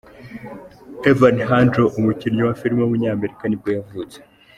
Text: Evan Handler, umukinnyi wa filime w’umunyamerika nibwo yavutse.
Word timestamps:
Evan 1.11 1.37
Handler, 1.47 1.91
umukinnyi 1.99 2.41
wa 2.47 2.57
filime 2.59 2.81
w’umunyamerika 2.81 3.43
nibwo 3.47 3.69
yavutse. 3.77 4.17